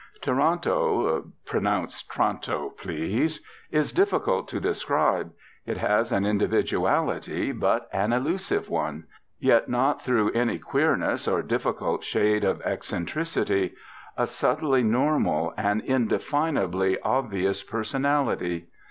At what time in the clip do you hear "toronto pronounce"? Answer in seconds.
0.19-2.01